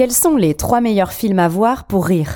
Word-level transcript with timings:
Quels 0.00 0.12
sont 0.12 0.36
les 0.36 0.54
trois 0.54 0.80
meilleurs 0.80 1.12
films 1.12 1.40
à 1.40 1.48
voir 1.48 1.86
pour 1.86 2.06
rire? 2.06 2.32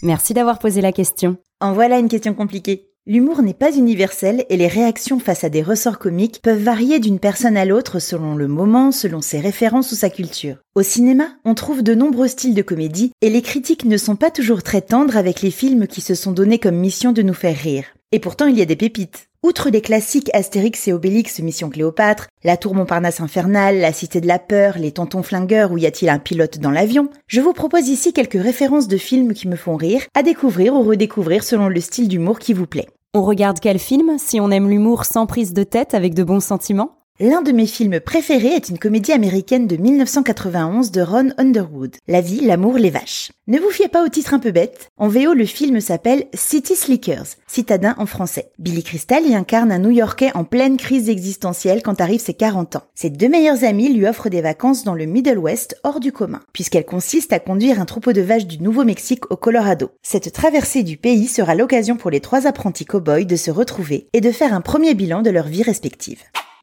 Merci 0.00 0.32
d'avoir 0.32 0.58
posé 0.58 0.80
la 0.80 0.92
question. 0.92 1.36
En 1.60 1.74
voilà 1.74 1.98
une 1.98 2.08
question 2.08 2.32
compliquée. 2.32 2.88
L'humour 3.06 3.42
n'est 3.42 3.52
pas 3.52 3.76
universel 3.76 4.46
et 4.48 4.56
les 4.56 4.66
réactions 4.66 5.20
face 5.20 5.44
à 5.44 5.50
des 5.50 5.60
ressorts 5.60 5.98
comiques 5.98 6.40
peuvent 6.42 6.62
varier 6.62 6.98
d'une 6.98 7.18
personne 7.18 7.58
à 7.58 7.66
l'autre 7.66 7.98
selon 7.98 8.34
le 8.34 8.48
moment, 8.48 8.92
selon 8.92 9.20
ses 9.20 9.40
références 9.40 9.92
ou 9.92 9.94
sa 9.94 10.08
culture. 10.08 10.56
Au 10.74 10.80
cinéma, 10.80 11.28
on 11.44 11.52
trouve 11.52 11.82
de 11.82 11.94
nombreux 11.94 12.28
styles 12.28 12.54
de 12.54 12.62
comédie 12.62 13.12
et 13.20 13.28
les 13.28 13.42
critiques 13.42 13.84
ne 13.84 13.98
sont 13.98 14.16
pas 14.16 14.30
toujours 14.30 14.62
très 14.62 14.80
tendres 14.80 15.18
avec 15.18 15.42
les 15.42 15.50
films 15.50 15.86
qui 15.86 16.00
se 16.00 16.14
sont 16.14 16.32
donnés 16.32 16.58
comme 16.58 16.76
mission 16.76 17.12
de 17.12 17.20
nous 17.20 17.34
faire 17.34 17.58
rire. 17.58 17.84
Et 18.10 18.20
pourtant, 18.20 18.46
il 18.46 18.56
y 18.56 18.62
a 18.62 18.64
des 18.64 18.74
pépites. 18.74 19.28
Outre 19.42 19.70
les 19.70 19.80
classiques 19.80 20.28
Astérix 20.34 20.86
et 20.86 20.92
Obélix, 20.92 21.40
Mission 21.40 21.70
Cléopâtre, 21.70 22.26
La 22.44 22.58
Tour 22.58 22.74
Montparnasse 22.74 23.22
infernale, 23.22 23.78
La 23.78 23.90
Cité 23.90 24.20
de 24.20 24.26
la 24.26 24.38
Peur, 24.38 24.76
Les 24.76 24.92
Tontons 24.92 25.22
Flingueurs 25.22 25.72
ou 25.72 25.78
Y 25.78 25.86
a-t-il 25.86 26.10
un 26.10 26.18
pilote 26.18 26.58
dans 26.58 26.70
l'avion, 26.70 27.08
je 27.26 27.40
vous 27.40 27.54
propose 27.54 27.88
ici 27.88 28.12
quelques 28.12 28.40
références 28.40 28.86
de 28.86 28.98
films 28.98 29.32
qui 29.32 29.48
me 29.48 29.56
font 29.56 29.76
rire, 29.76 30.02
à 30.14 30.22
découvrir 30.22 30.74
ou 30.74 30.82
redécouvrir 30.82 31.42
selon 31.42 31.68
le 31.68 31.80
style 31.80 32.08
d'humour 32.08 32.38
qui 32.38 32.52
vous 32.52 32.66
plaît. 32.66 32.88
On 33.14 33.22
regarde 33.22 33.60
quel 33.60 33.78
film 33.78 34.18
si 34.18 34.40
on 34.40 34.50
aime 34.50 34.68
l'humour 34.68 35.06
sans 35.06 35.24
prise 35.24 35.54
de 35.54 35.62
tête 35.62 35.94
avec 35.94 36.12
de 36.12 36.22
bons 36.22 36.44
sentiments? 36.44 36.99
L'un 37.22 37.42
de 37.42 37.52
mes 37.52 37.66
films 37.66 38.00
préférés 38.00 38.54
est 38.54 38.70
une 38.70 38.78
comédie 38.78 39.12
américaine 39.12 39.66
de 39.66 39.76
1991 39.76 40.90
de 40.90 41.02
Ron 41.02 41.32
Underwood, 41.36 41.96
La 42.08 42.22
vie, 42.22 42.40
l'amour, 42.40 42.78
les 42.78 42.88
vaches. 42.88 43.30
Ne 43.46 43.58
vous 43.58 43.68
fiez 43.68 43.88
pas 43.88 44.02
au 44.02 44.08
titre 44.08 44.32
un 44.32 44.38
peu 44.38 44.52
bête. 44.52 44.88
En 44.96 45.08
VO, 45.08 45.34
le 45.34 45.44
film 45.44 45.82
s'appelle 45.82 46.24
City 46.32 46.74
Slickers, 46.74 47.26
citadin 47.46 47.94
en 47.98 48.06
français. 48.06 48.52
Billy 48.58 48.82
Crystal 48.82 49.22
y 49.26 49.34
incarne 49.34 49.70
un 49.70 49.80
New-Yorkais 49.80 50.30
en 50.34 50.44
pleine 50.44 50.78
crise 50.78 51.10
existentielle 51.10 51.82
quand 51.82 52.00
arrivent 52.00 52.22
ses 52.22 52.32
40 52.32 52.76
ans. 52.76 52.84
Ses 52.94 53.10
deux 53.10 53.28
meilleures 53.28 53.64
amies 53.64 53.92
lui 53.92 54.06
offrent 54.06 54.30
des 54.30 54.40
vacances 54.40 54.84
dans 54.84 54.94
le 54.94 55.04
Middle 55.04 55.36
West 55.36 55.78
hors 55.84 56.00
du 56.00 56.12
commun, 56.12 56.40
puisqu'elle 56.54 56.86
consiste 56.86 57.34
à 57.34 57.38
conduire 57.38 57.82
un 57.82 57.84
troupeau 57.84 58.14
de 58.14 58.22
vaches 58.22 58.46
du 58.46 58.62
Nouveau-Mexique 58.62 59.30
au 59.30 59.36
Colorado. 59.36 59.90
Cette 60.00 60.32
traversée 60.32 60.84
du 60.84 60.96
pays 60.96 61.26
sera 61.26 61.54
l'occasion 61.54 61.98
pour 61.98 62.10
les 62.10 62.20
trois 62.20 62.46
apprentis 62.46 62.86
cow-boys 62.86 63.24
de 63.24 63.36
se 63.36 63.50
retrouver 63.50 64.08
et 64.14 64.22
de 64.22 64.30
faire 64.30 64.54
un 64.54 64.62
premier 64.62 64.94
bilan 64.94 65.20
de 65.20 65.28
leur 65.28 65.48
vie 65.48 65.62
respective. 65.62 66.22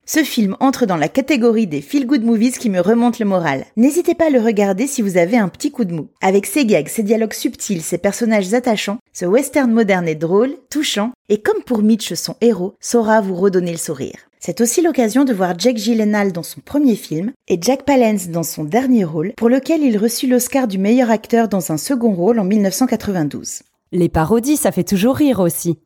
Ce 0.10 0.24
film 0.24 0.56
entre 0.62 0.86
dans 0.86 0.96
la 0.96 1.10
catégorie 1.10 1.68
des 1.68 1.82
feel-good 1.82 2.24
movies 2.24 2.58
qui 2.58 2.70
me 2.70 2.80
remontent 2.80 3.18
le 3.20 3.26
moral. 3.26 3.66
N'hésitez 3.76 4.16
pas 4.16 4.28
à 4.28 4.30
le 4.30 4.40
regarder 4.40 4.88
si 4.88 5.02
vous 5.02 5.18
avez 5.18 5.36
un 5.36 5.50
petit 5.50 5.70
coup 5.70 5.84
de 5.84 5.94
mou. 5.94 6.08
Avec 6.22 6.46
ses 6.46 6.66
gags, 6.66 6.88
ses 6.88 7.04
dialogues 7.04 7.34
subtils, 7.34 7.82
ses 7.82 7.98
personnages 7.98 8.54
attachants, 8.54 9.00
ce 9.12 9.26
western 9.26 9.70
moderne 9.70 10.08
est 10.08 10.16
drôle, 10.16 10.56
touchant, 10.70 11.12
et 11.28 11.42
comme 11.42 11.62
pour 11.62 11.82
Mitch 11.82 12.14
son 12.14 12.38
héros, 12.40 12.76
saura 12.80 13.20
vous 13.20 13.36
redonner 13.36 13.74
le 13.74 13.78
sourire. 13.78 14.16
C'est 14.40 14.62
aussi 14.62 14.82
l'occasion 14.82 15.26
de 15.26 15.34
voir 15.34 15.60
Jack 15.60 15.76
Gyllenhaal 15.76 16.32
dans 16.32 16.42
son 16.42 16.62
premier 16.62 16.96
film 16.96 17.34
et 17.50 17.60
Jack 17.60 17.84
Palance 17.84 18.30
dans 18.30 18.44
son 18.44 18.64
dernier 18.64 19.04
rôle, 19.04 19.34
pour 19.36 19.50
lequel 19.50 19.84
il 19.84 19.98
reçut 19.98 20.28
l'Oscar 20.28 20.70
du 20.70 20.78
meilleur 20.78 21.12
acteur 21.12 21.50
dans 21.50 21.74
un 21.74 21.78
second 21.78 22.14
rôle 22.14 22.40
en 22.40 22.46
1992. 22.46 23.64
Les 23.92 24.08
parodies, 24.08 24.56
ça 24.56 24.72
fait 24.72 24.86
toujours 24.86 25.16
rire 25.16 25.42
aussi. 25.42 25.80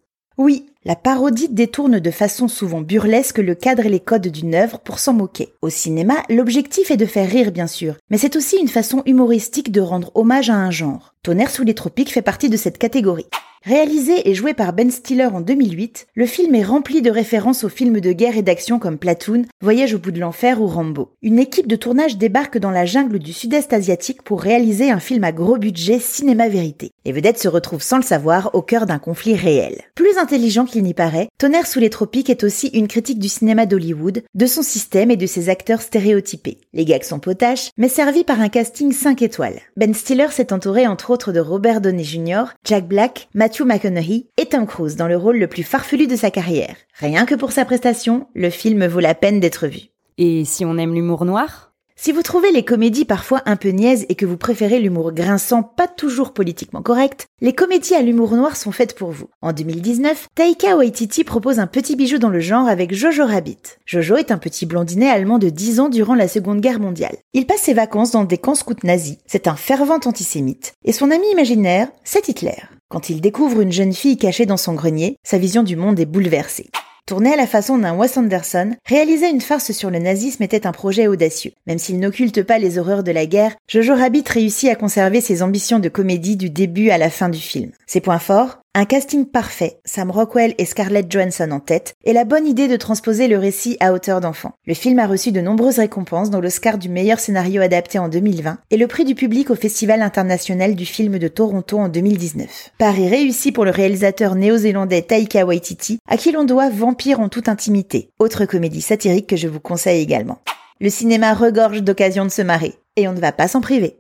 Oui, 0.43 0.65
la 0.85 0.95
parodie 0.95 1.49
détourne 1.49 1.99
de 1.99 2.09
façon 2.09 2.47
souvent 2.47 2.81
burlesque 2.81 3.37
le 3.37 3.53
cadre 3.53 3.85
et 3.85 3.89
les 3.89 3.99
codes 3.99 4.27
d'une 4.27 4.55
œuvre 4.55 4.79
pour 4.79 4.97
s'en 4.97 5.13
moquer. 5.13 5.53
Au 5.61 5.69
cinéma, 5.69 6.15
l'objectif 6.29 6.89
est 6.89 6.97
de 6.97 7.05
faire 7.05 7.29
rire 7.29 7.51
bien 7.51 7.67
sûr, 7.67 7.93
mais 8.09 8.17
c'est 8.17 8.35
aussi 8.35 8.57
une 8.57 8.67
façon 8.67 9.03
humoristique 9.05 9.71
de 9.71 9.81
rendre 9.81 10.09
hommage 10.15 10.49
à 10.49 10.55
un 10.55 10.71
genre. 10.71 11.13
Tonnerre 11.21 11.51
sous 11.51 11.63
les 11.63 11.75
tropiques 11.75 12.11
fait 12.11 12.23
partie 12.23 12.49
de 12.49 12.57
cette 12.57 12.79
catégorie. 12.79 13.27
Réalisé 13.63 14.27
et 14.27 14.33
joué 14.33 14.55
par 14.55 14.73
Ben 14.73 14.89
Stiller 14.89 15.27
en 15.27 15.39
2008, 15.39 16.07
le 16.15 16.25
film 16.25 16.55
est 16.55 16.63
rempli 16.63 17.03
de 17.03 17.11
références 17.11 17.63
aux 17.63 17.69
films 17.69 17.99
de 17.99 18.11
guerre 18.11 18.35
et 18.35 18.41
d'action 18.41 18.79
comme 18.79 18.97
Platoon, 18.97 19.43
Voyage 19.61 19.93
au 19.93 19.99
bout 19.99 20.09
de 20.09 20.19
l'enfer 20.19 20.59
ou 20.59 20.65
Rambo. 20.65 21.11
Une 21.21 21.37
équipe 21.37 21.67
de 21.67 21.75
tournage 21.75 22.17
débarque 22.17 22.57
dans 22.57 22.71
la 22.71 22.85
jungle 22.85 23.19
du 23.19 23.33
sud-est 23.33 23.71
asiatique 23.71 24.23
pour 24.23 24.41
réaliser 24.41 24.89
un 24.89 24.99
film 24.99 25.23
à 25.23 25.31
gros 25.31 25.57
budget 25.57 25.99
cinéma 25.99 26.49
vérité. 26.49 26.89
Les 27.05 27.11
vedettes 27.11 27.37
se 27.37 27.47
retrouvent 27.47 27.83
sans 27.83 27.97
le 27.97 28.03
savoir 28.03 28.49
au 28.55 28.63
cœur 28.63 28.87
d'un 28.87 28.97
conflit 28.97 29.35
réel. 29.35 29.81
Plus 29.93 30.17
intelligent 30.17 30.65
qu'il 30.65 30.81
n'y 30.81 30.95
paraît, 30.95 31.29
Tonnerre 31.37 31.67
sous 31.67 31.79
les 31.79 31.91
tropiques 31.91 32.31
est 32.31 32.43
aussi 32.43 32.69
une 32.69 32.87
critique 32.87 33.19
du 33.19 33.29
cinéma 33.29 33.67
d'Hollywood, 33.67 34.23
de 34.33 34.45
son 34.47 34.63
système 34.63 35.11
et 35.11 35.17
de 35.17 35.27
ses 35.27 35.49
acteurs 35.49 35.83
stéréotypés. 35.83 36.57
Les 36.73 36.85
gags 36.85 37.03
sont 37.03 37.19
potaches, 37.19 37.69
mais 37.77 37.89
servis 37.89 38.23
par 38.23 38.41
un 38.41 38.49
casting 38.49 38.91
5 38.91 39.21
étoiles. 39.21 39.59
Ben 39.77 39.93
Stiller 39.93 40.31
s'est 40.31 40.51
entouré 40.51 40.87
entre 40.87 41.11
autres 41.11 41.31
de 41.31 41.39
Robert 41.39 41.79
Downey 41.79 42.03
Jr., 42.03 42.45
Jack 42.65 42.87
Black, 42.87 43.29
Matthew 43.51 43.65
McConaughey 43.65 44.27
et 44.37 44.45
Tom 44.45 44.65
Cruise 44.65 44.95
dans 44.95 45.09
le 45.09 45.17
rôle 45.17 45.37
le 45.37 45.47
plus 45.47 45.63
farfelu 45.63 46.07
de 46.07 46.15
sa 46.15 46.31
carrière. 46.31 46.77
Rien 46.93 47.25
que 47.25 47.35
pour 47.35 47.51
sa 47.51 47.65
prestation, 47.65 48.27
le 48.33 48.49
film 48.49 48.87
vaut 48.87 49.01
la 49.01 49.13
peine 49.13 49.41
d'être 49.41 49.67
vu. 49.67 49.89
Et 50.17 50.45
si 50.45 50.63
on 50.63 50.77
aime 50.77 50.93
l'humour 50.93 51.25
noir? 51.25 51.70
Si 52.03 52.11
vous 52.11 52.23
trouvez 52.23 52.51
les 52.51 52.65
comédies 52.65 53.05
parfois 53.05 53.43
un 53.45 53.55
peu 53.55 53.69
niaises 53.69 54.07
et 54.09 54.15
que 54.15 54.25
vous 54.25 54.35
préférez 54.35 54.79
l'humour 54.79 55.11
grinçant 55.11 55.61
pas 55.61 55.87
toujours 55.87 56.33
politiquement 56.33 56.81
correct, 56.81 57.27
les 57.41 57.53
comédies 57.53 57.93
à 57.93 58.01
l'humour 58.01 58.35
noir 58.35 58.55
sont 58.55 58.71
faites 58.71 58.95
pour 58.95 59.11
vous. 59.11 59.27
En 59.43 59.53
2019, 59.53 60.29
Taika 60.33 60.77
Waititi 60.77 61.23
propose 61.23 61.59
un 61.59 61.67
petit 61.67 61.95
bijou 61.95 62.17
dans 62.17 62.29
le 62.29 62.39
genre 62.39 62.67
avec 62.67 62.91
Jojo 62.91 63.23
Rabbit. 63.23 63.77
Jojo 63.85 64.15
est 64.15 64.31
un 64.31 64.39
petit 64.39 64.65
blondinet 64.65 65.11
allemand 65.11 65.37
de 65.37 65.49
10 65.49 65.79
ans 65.79 65.89
durant 65.89 66.15
la 66.15 66.27
Seconde 66.27 66.59
Guerre 66.59 66.79
mondiale. 66.79 67.17
Il 67.33 67.45
passe 67.45 67.61
ses 67.61 67.75
vacances 67.75 68.09
dans 68.09 68.23
des 68.23 68.39
camps 68.39 68.55
scouts 68.55 68.73
nazis, 68.83 69.17
c'est 69.27 69.47
un 69.47 69.55
fervent 69.55 69.99
antisémite, 70.03 70.73
et 70.83 70.93
son 70.93 71.11
ami 71.11 71.27
imaginaire, 71.31 71.87
c'est 72.03 72.27
Hitler. 72.27 72.57
Quand 72.89 73.11
il 73.11 73.21
découvre 73.21 73.61
une 73.61 73.71
jeune 73.71 73.93
fille 73.93 74.17
cachée 74.17 74.47
dans 74.47 74.57
son 74.57 74.73
grenier, 74.73 75.17
sa 75.21 75.37
vision 75.37 75.61
du 75.61 75.75
monde 75.75 75.99
est 75.99 76.07
bouleversée. 76.07 76.71
Tourné 77.11 77.33
à 77.33 77.35
la 77.35 77.45
façon 77.45 77.77
d'un 77.77 77.93
Wes 77.93 78.15
Anderson, 78.15 78.71
réaliser 78.85 79.27
une 79.27 79.41
farce 79.41 79.73
sur 79.73 79.89
le 79.89 79.99
nazisme 79.99 80.43
était 80.43 80.65
un 80.65 80.71
projet 80.71 81.07
audacieux. 81.07 81.51
Même 81.67 81.77
s'il 81.77 81.99
n'occulte 81.99 82.41
pas 82.41 82.57
les 82.57 82.77
horreurs 82.77 83.03
de 83.03 83.11
la 83.11 83.25
guerre, 83.25 83.53
Jojo 83.67 83.95
Rabbit 83.95 84.23
réussit 84.29 84.69
à 84.69 84.75
conserver 84.75 85.19
ses 85.19 85.43
ambitions 85.43 85.79
de 85.79 85.89
comédie 85.89 86.37
du 86.37 86.49
début 86.49 86.89
à 86.89 86.97
la 86.97 87.09
fin 87.09 87.27
du 87.27 87.41
film. 87.41 87.71
Ses 87.85 87.99
points 87.99 88.17
forts 88.17 88.60
un 88.73 88.85
casting 88.85 89.25
parfait, 89.25 89.81
Sam 89.83 90.09
Rockwell 90.11 90.55
et 90.57 90.63
Scarlett 90.63 91.11
Johansson 91.11 91.51
en 91.51 91.59
tête, 91.59 91.93
et 92.05 92.13
la 92.13 92.23
bonne 92.23 92.47
idée 92.47 92.69
de 92.69 92.77
transposer 92.77 93.27
le 93.27 93.37
récit 93.37 93.75
à 93.81 93.91
hauteur 93.91 94.21
d'enfant. 94.21 94.53
Le 94.65 94.73
film 94.73 94.97
a 94.99 95.07
reçu 95.07 95.33
de 95.33 95.41
nombreuses 95.41 95.79
récompenses, 95.79 96.29
dont 96.29 96.39
l'Oscar 96.39 96.77
du 96.77 96.87
meilleur 96.87 97.19
scénario 97.19 97.61
adapté 97.61 97.99
en 97.99 98.07
2020 98.07 98.59
et 98.69 98.77
le 98.77 98.87
prix 98.87 99.03
du 99.03 99.13
public 99.13 99.49
au 99.49 99.55
Festival 99.55 100.01
international 100.01 100.75
du 100.75 100.85
film 100.85 101.19
de 101.19 101.27
Toronto 101.27 101.77
en 101.79 101.89
2019. 101.89 102.69
Paris 102.77 103.09
réussi 103.09 103.51
pour 103.51 103.65
le 103.65 103.71
réalisateur 103.71 104.35
néo-zélandais 104.35 105.01
Taika 105.01 105.45
Waititi, 105.45 105.99
à 106.07 106.15
qui 106.15 106.31
l'on 106.31 106.45
doit 106.45 106.69
Vampire 106.69 107.19
en 107.19 107.27
toute 107.27 107.49
intimité, 107.49 108.09
autre 108.19 108.45
comédie 108.45 108.81
satirique 108.81 109.27
que 109.27 109.35
je 109.35 109.49
vous 109.49 109.59
conseille 109.59 110.01
également. 110.01 110.39
Le 110.79 110.89
cinéma 110.89 111.33
regorge 111.33 111.83
d'occasions 111.83 112.25
de 112.25 112.31
se 112.31 112.41
marrer, 112.41 112.73
et 112.95 113.09
on 113.09 113.13
ne 113.13 113.19
va 113.19 113.33
pas 113.33 113.49
s'en 113.49 113.59
priver. 113.59 113.97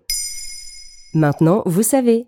Maintenant, 1.13 1.61
vous 1.65 1.83
savez. 1.83 2.27